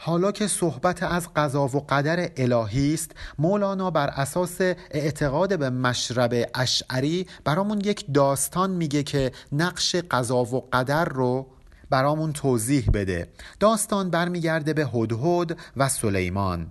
حالا 0.03 0.31
که 0.31 0.47
صحبت 0.47 1.03
از 1.03 1.27
قضا 1.35 1.65
و 1.67 1.85
قدر 1.89 2.29
الهی 2.37 2.93
است 2.93 3.11
مولانا 3.39 3.91
بر 3.91 4.07
اساس 4.07 4.61
اعتقاد 4.91 5.59
به 5.59 5.69
مشرب 5.69 6.49
اشعری 6.55 7.27
برامون 7.43 7.81
یک 7.81 8.05
داستان 8.13 8.71
میگه 8.71 9.03
که 9.03 9.31
نقش 9.51 9.95
قضا 9.95 10.43
و 10.43 10.67
قدر 10.73 11.05
رو 11.05 11.47
برامون 11.91 12.33
توضیح 12.33 12.89
بده. 12.93 13.27
داستان 13.59 14.09
برمیگرده 14.09 14.73
به 14.73 14.85
هدهد 14.85 15.57
و 15.77 15.89
سلیمان. 15.89 16.67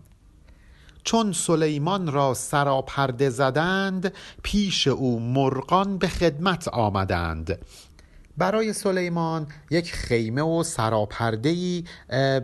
چون 1.04 1.32
سلیمان 1.32 2.12
را 2.12 2.34
سراپرده 2.34 3.30
زدند 3.30 4.12
پیش 4.42 4.88
او 4.88 5.20
مرغان 5.20 5.98
به 5.98 6.08
خدمت 6.08 6.68
آمدند. 6.68 7.58
برای 8.38 8.72
سلیمان 8.72 9.46
یک 9.70 9.92
خیمه 9.92 10.42
و 10.42 10.62
سراپردهی 10.62 11.84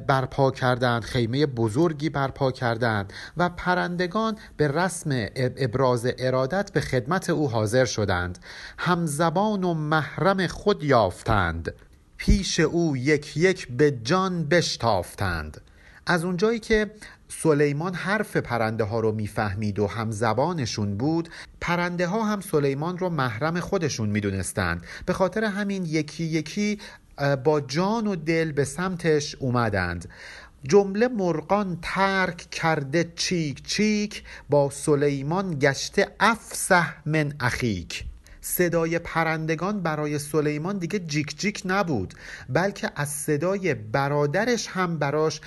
برپا 0.06 0.50
کردند 0.50 1.02
خیمه 1.02 1.47
بزرگی 1.47 2.09
برپا 2.09 2.52
کردند 2.52 3.12
و 3.37 3.49
پرندگان 3.49 4.37
به 4.56 4.68
رسم 4.68 5.26
ابراز 5.37 6.06
ارادت 6.18 6.73
به 6.73 6.80
خدمت 6.80 7.30
او 7.30 7.50
حاضر 7.50 7.85
شدند. 7.85 8.38
همزبان 8.78 9.64
و 9.64 9.75
محرم 9.75 10.47
خود 10.47 10.85
یافتند. 10.85 11.75
پیش 12.16 12.61
او 12.61 12.96
یک 12.96 13.37
یک 13.37 13.68
به 13.68 13.90
جان 13.90 14.44
بشتافتند. 14.44 15.61
از 16.06 16.25
اونجایی 16.25 16.58
که 16.58 16.90
سلیمان 17.28 17.94
حرف 17.94 18.37
پرنده 18.37 18.85
ها 18.85 19.00
رو 19.00 19.12
می‌فهمید 19.12 19.78
و 19.78 19.87
هم 19.87 20.11
زبانشون 20.11 20.96
بود 20.96 21.28
پرنده 21.61 22.06
ها 22.06 22.25
هم 22.25 22.40
سلیمان 22.40 22.99
رو 22.99 23.08
محرم 23.08 23.61
خودشون 23.61 24.08
می‌دونستند. 24.08 24.85
به 25.06 25.12
خاطر 25.12 25.44
همین 25.44 25.87
یکی 25.87 26.25
یکی 26.25 26.78
با 27.44 27.61
جان 27.61 28.06
و 28.06 28.16
دل 28.16 28.52
به 28.52 28.64
سمتش 28.64 29.35
اومدند. 29.35 30.08
جمله 30.62 31.08
مرغان 31.08 31.78
ترک 31.82 32.50
کرده 32.50 33.12
چیک 33.16 33.66
چیک 33.66 34.23
با 34.50 34.70
سلیمان 34.70 35.58
گشته 35.58 36.08
افسح 36.20 36.92
من 37.06 37.32
اخیک. 37.40 38.04
صدای 38.49 38.99
پرندگان 38.99 39.83
برای 39.83 40.19
سلیمان 40.19 40.79
دیگه 40.79 40.99
جیک 40.99 41.38
جیک 41.38 41.62
نبود 41.65 42.15
بلکه 42.49 42.91
از 42.97 43.09
صدای 43.09 43.75
برادرش 43.75 44.67
هم 44.69 44.99
براش 44.99 45.41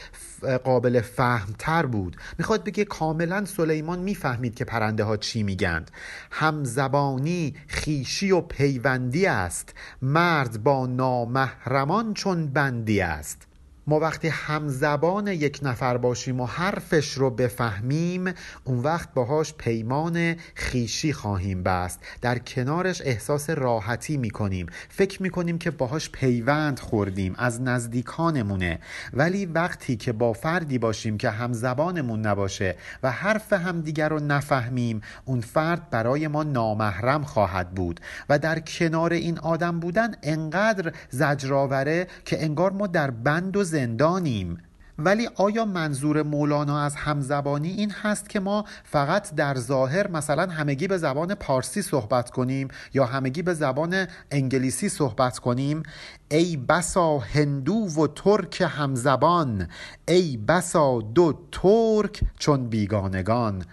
قابل 0.63 1.01
فهمتر 1.01 1.85
بود. 1.85 2.17
می‌خواد 2.37 2.63
بگه 2.63 2.85
کاملا 2.85 3.45
سلیمان 3.45 3.99
می‌فهمید 3.99 4.55
که 4.55 4.65
پرنده 4.65 5.03
ها 5.03 5.17
چی 5.17 5.43
میگند. 5.43 5.91
همزبانی 6.31 7.55
خیشی 7.67 8.31
و 8.31 8.41
پیوندی 8.41 9.25
است. 9.25 9.73
مرد 10.01 10.63
با 10.63 10.87
نامحرمان 10.87 12.13
چون 12.13 12.47
بندی 12.47 13.01
است. 13.01 13.48
ما 13.87 13.99
وقتی 13.99 14.27
همزبان 14.27 15.27
یک 15.27 15.59
نفر 15.63 15.97
باشیم 15.97 16.39
و 16.39 16.45
حرفش 16.45 17.13
رو 17.13 17.29
بفهمیم 17.29 18.33
اون 18.63 18.79
وقت 18.79 19.13
باهاش 19.13 19.53
پیمان 19.53 20.35
خیشی 20.55 21.13
خواهیم 21.13 21.63
بست. 21.63 21.99
در 22.21 22.39
کنارش 22.39 23.01
احساس 23.05 23.49
راحتی 23.49 24.17
می‌کنیم. 24.17 24.65
فکر 24.89 25.21
می‌کنیم 25.21 25.57
که 25.57 25.71
باهاش 25.71 26.09
پیوند 26.09 26.79
خوردیم 26.79 27.35
از 27.37 27.61
نزدیکانمونه. 27.61 28.79
ولی 29.13 29.45
وقتی 29.45 29.95
که 29.95 30.11
با 30.11 30.33
فردی 30.33 30.77
باشیم 30.77 31.17
که 31.17 31.29
همزبانمون 31.29 32.21
نباشه 32.25 32.75
و 33.03 33.11
حرف 33.11 33.53
همدیگر 33.53 34.09
رو 34.09 34.19
نفهمیم 34.19 35.01
اون 35.25 35.41
فرد 35.41 35.89
برای 35.89 36.27
ما 36.27 36.43
نامحرم 36.43 37.23
خواهد 37.23 37.71
بود. 37.71 37.99
و 38.29 38.39
در 38.39 38.59
کنار 38.59 39.13
این 39.13 39.39
آدم 39.39 39.79
بودن 39.79 40.11
انقدر 40.23 40.93
زجرآوره 41.09 42.07
که 42.25 42.43
انگار 42.43 42.71
ما 42.71 42.87
در 42.87 43.11
بند 43.11 43.57
و 43.57 43.63
زندانیم. 43.79 44.57
ولی 44.97 45.29
آیا 45.35 45.65
منظور 45.65 46.23
مولانا 46.23 46.81
از 46.81 46.95
همزبانی 46.95 47.69
این 47.69 47.91
هست 47.91 48.29
که 48.29 48.39
ما 48.39 48.65
فقط 48.83 49.35
در 49.35 49.55
ظاهر 49.55 50.07
مثلا 50.07 50.47
همگی 50.47 50.87
به 50.87 50.97
زبان 50.97 51.35
پارسی 51.35 51.81
صحبت 51.81 52.29
کنیم 52.29 52.67
یا 52.93 53.05
همگی 53.05 53.41
به 53.41 53.53
زبان 53.53 54.07
انگلیسی 54.31 54.89
صحبت 54.89 55.39
کنیم؟ 55.39 55.83
ای 56.31 56.57
بسا 56.57 57.19
هندو 57.19 57.73
و 57.73 58.07
ترک 58.07 58.63
همزبان 58.69 59.67
ای 60.07 60.37
بسا 60.37 61.01
دو 61.01 61.47
ترک 61.51 62.21
چون 62.39 62.69
بیگانگان. 62.69 63.65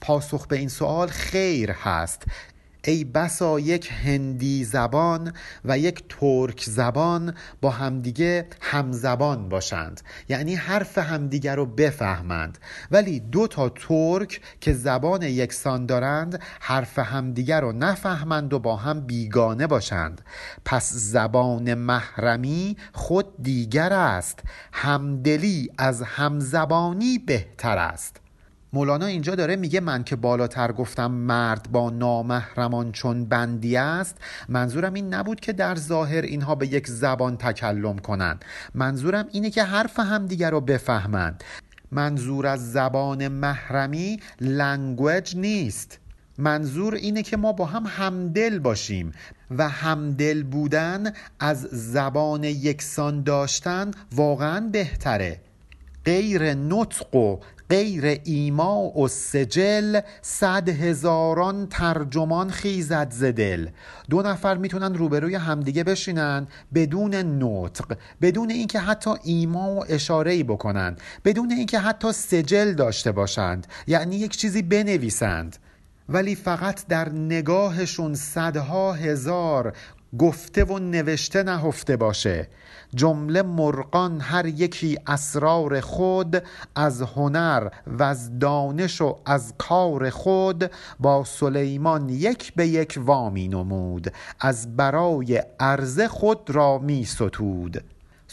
پاسخ 0.00 0.46
به 0.46 0.56
این 0.56 0.68
سوال 0.68 1.08
خیر 1.08 1.70
هست. 1.70 2.24
ای 2.84 3.04
بسا 3.04 3.60
یک 3.60 3.90
هندی 4.04 4.64
زبان 4.64 5.32
و 5.64 5.78
یک 5.78 6.04
ترک 6.08 6.64
زبان 6.64 7.34
با 7.60 7.70
همدیگه 7.70 8.46
همزبان 8.60 9.48
باشند. 9.48 10.00
یعنی 10.28 10.54
حرف 10.54 10.98
همدیگه 10.98 11.54
رو 11.54 11.66
بفهمند. 11.66 12.58
ولی 12.90 13.20
دو 13.20 13.46
تا 13.46 13.68
ترک 13.68 14.40
که 14.60 14.72
زبان 14.72 15.22
یکسان 15.22 15.86
دارند 15.86 16.42
حرف 16.60 16.98
همدیگه 16.98 17.60
رو 17.60 17.72
نفهمند 17.72 18.52
و 18.52 18.58
با 18.58 18.76
هم 18.76 19.00
بیگانه 19.00 19.66
باشند. 19.66 20.20
پس 20.64 20.92
زبان 20.92 21.74
محرمی 21.74 22.76
خود 22.92 23.42
دیگر 23.42 23.92
است. 23.92 24.40
همدلی 24.72 25.70
از 25.78 26.02
همزبانی 26.02 27.18
بهتر 27.18 27.78
است. 27.78 28.21
مولانا 28.74 29.06
اینجا 29.06 29.34
داره 29.34 29.56
میگه 29.56 29.80
من 29.80 30.04
که 30.04 30.16
بالاتر 30.16 30.72
گفتم 30.72 31.10
مرد 31.10 31.72
با 31.72 31.90
نامحرمان 31.90 32.92
چون 32.92 33.24
بندی 33.24 33.76
است 33.76 34.16
منظورم 34.48 34.94
این 34.94 35.14
نبود 35.14 35.40
که 35.40 35.52
در 35.52 35.74
ظاهر 35.74 36.22
اینها 36.22 36.54
به 36.54 36.66
یک 36.66 36.88
زبان 36.88 37.36
تکلم 37.36 37.98
کنند. 37.98 38.44
منظورم 38.74 39.28
اینه 39.32 39.50
که 39.50 39.62
حرف 39.62 39.98
همدیگر 39.98 40.50
رو 40.50 40.60
بفهمند. 40.60 41.44
منظور 41.90 42.46
از 42.46 42.72
زبان 42.72 43.28
محرمی 43.28 44.20
لنگویج 44.40 45.36
نیست. 45.36 45.98
منظور 46.38 46.94
اینه 46.94 47.22
که 47.22 47.36
ما 47.36 47.52
با 47.52 47.64
هم 47.64 47.84
همدل 47.86 48.58
باشیم 48.58 49.12
و 49.50 49.68
همدل 49.68 50.42
بودن 50.42 51.12
از 51.40 51.60
زبان 51.60 52.44
یکسان 52.44 53.22
داشتن 53.22 53.90
واقعا 54.12 54.68
بهتره. 54.72 55.40
غیر 56.04 56.54
نطق 56.54 57.14
و 57.14 57.38
غیر 57.70 58.20
ایما 58.24 58.98
و 58.98 59.08
سجل 59.08 60.00
صد 60.22 60.68
هزاران 60.68 61.66
ترجمان 61.66 62.50
خیزد 62.50 63.10
زدل 63.10 63.68
دو 64.10 64.22
نفر 64.22 64.56
می‌تونن 64.56 64.94
روبروی 64.94 65.34
همدیگه 65.34 65.84
بشینن 65.84 66.46
بدون 66.74 67.14
نطق 67.14 67.96
بدون 68.22 68.50
اینکه 68.50 68.78
حتی 68.78 69.10
ایما 69.22 69.74
و 69.74 69.84
اشاره 69.88 70.44
بکنن 70.44 70.96
بدون 71.24 71.50
اینکه 71.50 71.78
حتی 71.78 72.12
سجل 72.12 72.72
داشته 72.72 73.12
باشند 73.12 73.66
یعنی 73.86 74.16
یک 74.16 74.36
چیزی 74.36 74.62
بنویسند. 74.62 75.56
ولی 76.08 76.34
فقط 76.34 76.86
در 76.86 77.08
نگاهشون 77.08 78.14
صدها 78.14 78.92
هزار 78.92 79.72
گفته 80.18 80.64
و 80.64 80.78
نوشته 80.78 81.42
نهفته 81.42 81.96
باشه. 81.96 82.48
جمله 82.94 83.42
مرغان 83.42 84.20
هر 84.20 84.46
یکی 84.46 84.98
اسرار 85.06 85.80
خود 85.80 86.42
از 86.74 87.02
هنر 87.02 87.68
و 87.86 88.02
از 88.02 88.38
دانش 88.38 89.00
و 89.00 89.18
از 89.26 89.54
کار 89.58 90.10
خود 90.10 90.70
با 91.00 91.24
سلیمان 91.24 92.08
یک 92.08 92.54
به 92.54 92.66
یک 92.66 92.98
وامی 93.04 93.48
نمود. 93.48 94.12
از 94.40 94.76
برای 94.76 95.42
عرضه 95.60 96.08
خود 96.08 96.50
را 96.50 96.78
می 96.78 97.04
ستود 97.04 97.84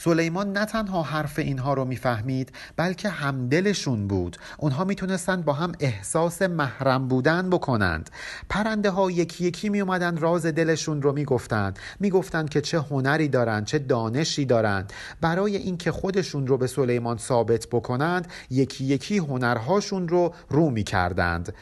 سلیمان 0.01 0.53
نه 0.53 0.65
تنها 0.65 1.03
حرف 1.03 1.39
اینها 1.39 1.73
رو 1.73 1.85
می‌فهمید 1.85 2.51
بلکه 2.77 3.09
همدلشون 3.09 4.07
بود. 4.07 4.37
اونها 4.57 4.83
می‌تونستند 4.83 5.45
با 5.45 5.53
هم 5.53 5.71
احساس 5.79 6.41
محرم 6.41 7.07
بودن 7.07 7.49
بکنند. 7.49 8.09
پرنده 8.49 8.89
ها 8.89 9.11
یکی 9.11 9.45
یکی 9.45 9.69
می 9.69 9.81
اومدن 9.81 10.17
راز 10.17 10.45
دلشون 10.45 11.01
رو 11.01 11.13
می‌گفتند. 11.13 11.79
می‌گفتند 11.99 12.49
که 12.49 12.61
چه 12.61 12.79
هنری 12.79 13.27
دارند 13.27 13.65
چه 13.65 13.79
دانشی 13.79 14.45
دارند 14.45 14.93
برای 15.21 15.55
اینکه 15.55 15.91
خودشون 15.91 16.47
رو 16.47 16.57
به 16.57 16.67
سلیمان 16.67 17.17
ثابت 17.17 17.67
بکنند 17.71 18.27
یکی 18.49 18.85
یکی 18.85 19.17
هنرهاشون 19.17 20.07
رو 20.07 20.33
رو 20.49 20.69
می‌کردند. 20.69 21.53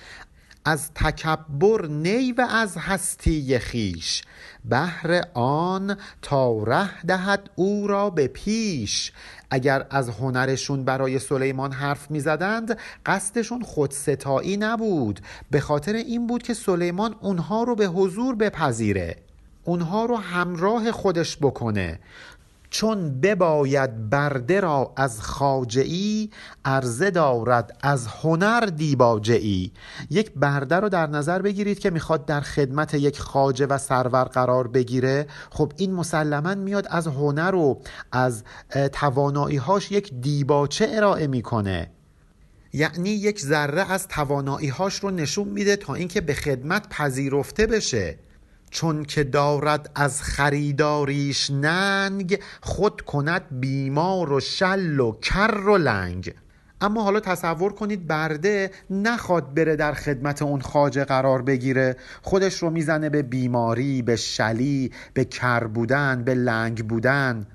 از 0.67 0.91
تکبر 0.95 1.85
نی 1.87 2.31
و 2.31 2.47
از 2.49 2.77
هستی 2.77 3.59
خیش. 3.59 4.23
بهر 4.65 5.23
آن 5.33 5.97
تا 6.21 6.63
ره 6.63 7.01
دهد 7.01 7.49
او 7.55 7.87
را 7.87 8.09
به 8.09 8.27
پیش. 8.27 9.11
اگر 9.49 9.85
از 9.89 10.09
هنرشون 10.09 10.83
برای 10.83 11.19
سلیمان 11.19 11.71
حرف 11.71 12.11
می 12.11 12.19
زدند 12.19 12.77
قصدشون 13.05 13.61
خودستایی 13.61 14.57
نبود. 14.57 15.19
به 15.51 15.59
خاطر 15.59 15.93
این 15.93 16.27
بود 16.27 16.43
که 16.43 16.53
سلیمان 16.53 17.15
اونها 17.21 17.63
رو 17.63 17.75
به 17.75 17.85
حضور 17.85 18.35
بپذیره. 18.35 19.15
اونها 19.63 20.05
رو 20.05 20.15
همراه 20.15 20.91
خودش 20.91 21.37
بکنه. 21.37 21.99
چون 22.69 23.21
بباید 23.21 24.09
برده 24.09 24.59
را 24.59 24.93
از 24.95 25.21
خاجعی 25.21 26.31
عرضه 26.65 27.11
دارد 27.11 27.77
از 27.81 28.07
هنر 28.07 28.59
دیباجعی 28.59 29.71
یک 30.09 30.31
برده 30.35 30.75
رو 30.75 30.89
در 30.89 31.07
نظر 31.07 31.41
بگیرید 31.41 31.79
که 31.79 31.89
می‌خواد 31.89 32.25
در 32.25 32.41
خدمت 32.41 32.93
یک 32.93 33.19
خاجه 33.19 33.65
و 33.65 33.77
سرور 33.77 34.23
قرار 34.23 34.67
بگیره. 34.67 35.27
خب 35.49 35.71
این 35.77 35.93
مسلما 35.93 36.55
میاد 36.55 36.87
از 36.89 37.07
هنر 37.07 37.55
و 37.55 37.81
از 38.11 38.43
تواناییهاش 38.91 39.91
یک 39.91 40.13
دیباچه 40.13 40.87
ارائه 40.91 41.27
می‌کنه. 41.27 41.91
یعنی 42.73 43.09
یک 43.09 43.41
ذره 43.41 43.91
از 43.91 44.07
تواناییهاش 44.07 44.99
رو 44.99 45.11
نشون 45.11 45.47
میده 45.47 45.75
تا 45.75 45.93
اینکه 45.93 46.21
به 46.21 46.33
خدمت 46.33 46.89
پذیرفته 46.89 47.67
بشه. 47.67 48.19
چون 48.71 49.05
که 49.05 49.23
دارد 49.23 49.91
از 49.95 50.21
خریداریش 50.21 51.51
ننگ 51.51 52.39
خود 52.61 53.01
کند 53.01 53.41
بیمار 53.51 54.33
و 54.33 54.39
شل 54.39 54.99
و 54.99 55.11
کر 55.21 55.57
و 55.67 55.77
لنگ. 55.77 56.33
اما 56.81 57.03
حالا 57.03 57.19
تصور 57.19 57.73
کنید 57.73 58.07
برده 58.07 58.71
نخواد 58.89 59.53
بره 59.53 59.75
در 59.75 59.93
خدمت 59.93 60.41
اون 60.41 60.61
خاجه 60.61 61.05
قرار 61.05 61.41
بگیره. 61.41 61.95
خودش 62.21 62.57
رو 62.57 62.69
می‌زنه 62.69 63.09
به 63.09 63.21
بیماری 63.21 64.01
به 64.01 64.15
شلی 64.15 64.91
به 65.13 65.25
کر 65.25 65.63
بودن 65.63 66.23
به 66.23 66.33
لنگ 66.33 66.87
بودن. 66.87 67.47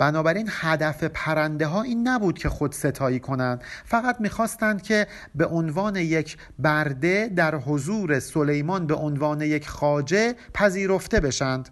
بنابراین 0.00 0.48
هدف 0.50 1.04
پرنده 1.04 1.66
ها 1.66 1.82
این 1.82 2.08
نبود 2.08 2.38
که 2.38 2.48
خود 2.48 2.72
ستایی 2.72 3.20
کنند. 3.20 3.62
فقط 3.84 4.16
می‌خواستند 4.20 4.82
که 4.82 5.06
به 5.34 5.46
عنوان 5.46 5.96
یک 5.96 6.36
برده 6.58 7.30
در 7.36 7.54
حضور 7.54 8.20
سلیمان 8.20 8.86
به 8.86 8.94
عنوان 8.94 9.40
یک 9.40 9.68
خاجه 9.68 10.34
پذیرفته 10.54 11.20
بشند. 11.20 11.68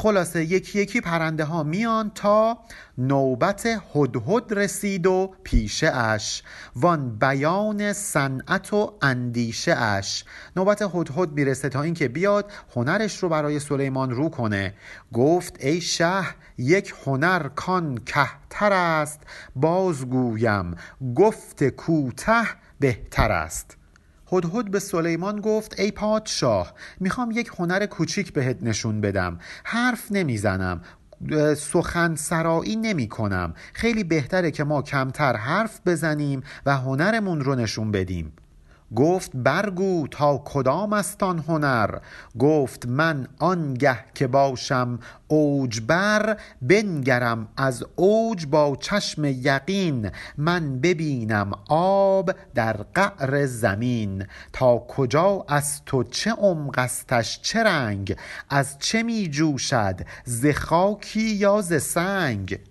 خلاصه 0.00 0.44
یکی 0.44 0.78
یکی 0.78 1.00
پرنده 1.00 1.44
ها 1.44 1.62
میان 1.62 2.10
تا 2.14 2.58
نوبت 2.98 3.66
هدهد 3.94 4.52
رسید 4.52 5.06
و 5.06 5.34
پیشه 5.44 5.96
اش. 5.96 6.42
وان 6.76 7.18
بیان 7.18 7.92
صنعت 7.92 8.72
و 8.72 8.98
اندیشه 9.02 9.72
اش. 9.76 10.24
نوبت 10.56 10.82
هدهد 10.82 11.32
می‌رسه 11.32 11.68
تا 11.68 11.82
اینکه 11.82 12.08
بیاد 12.08 12.52
هنرش 12.76 13.18
رو 13.18 13.28
برای 13.28 13.58
سلیمان 13.58 14.10
رو 14.10 14.28
کنه. 14.28 14.74
گفت 15.12 15.64
ای 15.64 15.80
شه 15.80 16.24
یک 16.58 16.94
هنر 17.06 17.48
کان 17.48 17.98
کهتر 18.06 18.72
است. 18.72 19.20
بازگویم 19.56 20.74
گفت 21.14 21.68
کوته 21.68 22.42
بهتر 22.80 23.32
است. 23.32 23.79
هدهد 24.32 24.70
به 24.70 24.78
سلیمان 24.78 25.40
گفت 25.40 25.80
ای 25.80 25.90
پادشاه 25.90 26.74
می‌خوام 27.00 27.30
یک 27.30 27.50
هنر 27.58 27.86
کوچیک 27.86 28.32
بهت 28.32 28.62
نشون 28.62 29.00
بدم. 29.00 29.38
حرف 29.64 30.12
نمی‌زنم. 30.12 30.80
سخن 31.56 32.14
سرایی 32.14 32.76
نمی 32.76 33.08
کنم 33.08 33.54
خیلی 33.72 34.04
بهتره 34.04 34.50
که 34.50 34.64
ما 34.64 34.82
کمتر 34.82 35.36
حرف 35.36 35.80
بزنیم 35.86 36.42
و 36.66 36.76
هنرمون 36.76 37.40
رو 37.40 37.54
نشون 37.54 37.90
بدیم. 37.92 38.32
گفت 38.96 39.30
برگو 39.34 40.06
تا 40.10 40.42
کدام 40.44 40.92
است 40.92 41.22
آن 41.22 41.38
هنر؟ 41.38 41.98
گفت 42.38 42.86
من 42.86 43.28
آنگه 43.38 43.98
که 44.14 44.26
باشم 44.26 44.98
اوج 45.28 45.80
بر 45.80 46.36
بنگرم 46.62 47.48
از 47.56 47.84
اوج 47.96 48.46
با 48.46 48.76
چشم 48.80 49.24
یقین 49.24 50.10
من 50.36 50.80
ببینم 50.80 51.50
آب 51.68 52.30
در 52.54 52.76
قعر 52.94 53.46
زمین. 53.46 54.26
تا 54.52 54.78
کجا 54.78 55.44
از 55.48 55.84
تو 55.84 56.04
چه 56.04 56.30
عمق 56.30 56.78
استش 56.78 57.40
چه 57.42 57.62
رنگ؟ 57.62 58.16
از 58.50 58.78
چه 58.78 59.02
می 59.02 59.28
جوشد 59.28 60.00
ز 60.24 60.46
خاکی 60.46 61.30
یا 61.30 61.60
ز 61.60 61.82
سنگ؟ 61.82 62.69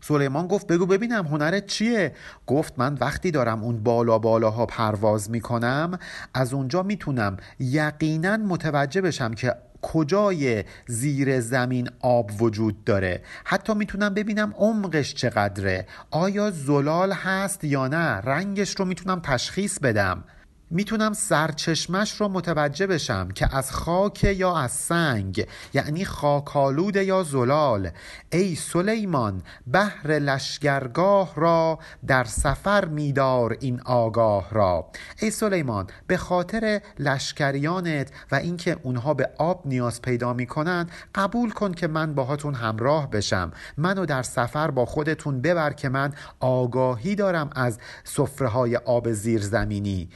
سلیمان 0.00 0.46
گفت 0.46 0.66
بگو 0.66 0.86
ببینم 0.86 1.26
هنرت 1.26 1.66
چیه. 1.66 2.14
گفت 2.46 2.74
من 2.76 2.94
وقتی 3.00 3.30
دارم 3.30 3.64
اون 3.64 3.82
بالا 3.82 4.18
بالاها 4.18 4.66
پرواز 4.66 5.30
می‌کنم 5.30 5.98
از 6.34 6.54
اونجا 6.54 6.82
می‌تونم 6.82 7.36
یقینا 7.58 8.36
متوجه 8.36 9.00
بشم 9.00 9.34
که 9.34 9.54
کجای 9.82 10.64
زیر 10.86 11.40
زمین 11.40 11.88
آب 12.00 12.42
وجود 12.42 12.84
داره. 12.84 13.22
حتی 13.44 13.74
می‌تونم 13.74 14.14
ببینم 14.14 14.54
عمقش 14.56 15.14
چقدره. 15.14 15.86
آیا 16.10 16.50
زلال 16.50 17.12
هست 17.12 17.64
یا 17.64 17.88
نه؟ 17.88 18.16
رنگش 18.16 18.74
رو 18.78 18.84
می‌تونم 18.84 19.20
تشخیص 19.20 19.78
بدم. 19.78 20.24
می‌تونم 20.70 21.12
سرچشمش 21.12 22.20
رو 22.20 22.28
متوجه 22.28 22.86
بشم 22.86 23.28
که 23.28 23.56
از 23.56 23.72
خاک 23.72 24.24
یا 24.24 24.56
از 24.56 24.72
سنگ 24.72 25.46
یعنی 25.74 26.04
خاکالود 26.04 26.96
یا 26.96 27.22
زلال 27.22 27.90
ای 28.32 28.54
سلیمان 28.54 29.42
بهر 29.66 30.06
لشگرگاه 30.06 31.32
را 31.36 31.78
در 32.06 32.24
سفر 32.24 32.84
میدار 32.84 33.56
این 33.60 33.80
آگاه 33.80 34.50
را. 34.50 34.86
ای 35.20 35.30
سلیمان 35.30 35.86
به 36.06 36.16
خاطر 36.16 36.80
لشکریانت 36.98 38.12
و 38.32 38.34
اینکه 38.34 38.76
اونها 38.82 39.14
به 39.14 39.30
آب 39.38 39.62
نیاز 39.64 40.02
پیدا 40.02 40.32
می‌کنن 40.32 40.86
قبول 41.14 41.50
کن 41.50 41.72
که 41.72 41.86
من 41.86 42.14
باهاتون 42.14 42.54
همراه 42.54 43.10
بشم. 43.10 43.52
منو 43.76 44.06
در 44.06 44.22
سفر 44.22 44.70
با 44.70 44.86
خودتون 44.86 45.40
ببر 45.40 45.72
که 45.72 45.88
من 45.88 46.12
آگاهی 46.40 47.14
دارم 47.14 47.50
از 47.54 47.78
سفره 48.04 48.48
های 48.48 48.76
آب 48.76 49.12
زیرزمینی. 49.12 50.08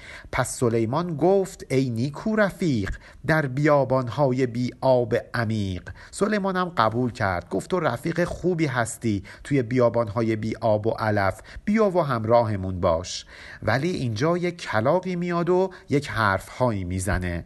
سلیمان 0.45 1.17
گفت 1.17 1.65
ای 1.71 1.91
نیکو 1.91 2.37
رفیق 2.37 2.97
در 3.27 3.47
بیابانهای 3.47 4.47
بی 4.47 4.71
آب 4.81 5.15
عمیق. 5.35 5.91
سلیمان 6.11 6.57
هم 6.57 6.69
قبول 6.69 7.13
کرد 7.13 7.49
گفت 7.49 7.71
تو 7.71 7.81
رفیق 7.81 8.25
خوبی 8.25 8.67
هستی 8.67 9.23
توی 9.45 9.63
بیابانهای 9.63 10.37
بی 10.37 10.57
آب 10.61 10.87
و 10.87 10.91
علف 10.91 11.41
بیا 11.65 11.91
و 11.91 12.03
همراهمون 12.03 12.81
باش. 12.81 13.27
ولی 13.63 13.91
اینجا 13.91 14.39
یک 14.39 14.61
کلاقی 14.61 15.17
میاد 15.17 15.51
و 15.51 15.71
یک 15.89 16.09
حرفهایی 16.09 16.85
می‌زنه. 16.85 17.45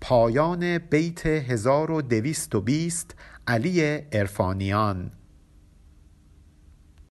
پایان 0.00 0.78
بیت 0.78 1.26
1220 1.26 3.14
علی 3.46 4.00
ارفانیان 4.12 5.10